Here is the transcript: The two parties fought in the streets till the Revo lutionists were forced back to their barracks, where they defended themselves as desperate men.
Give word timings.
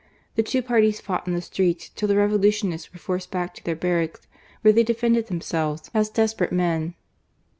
The 0.33 0.41
two 0.41 0.63
parties 0.63 0.99
fought 0.99 1.27
in 1.27 1.35
the 1.35 1.43
streets 1.43 1.89
till 1.89 2.07
the 2.07 2.15
Revo 2.15 2.41
lutionists 2.41 2.91
were 2.91 2.97
forced 2.97 3.29
back 3.29 3.53
to 3.53 3.63
their 3.63 3.75
barracks, 3.75 4.25
where 4.63 4.73
they 4.73 4.81
defended 4.81 5.27
themselves 5.27 5.91
as 5.93 6.09
desperate 6.09 6.51
men. 6.51 6.95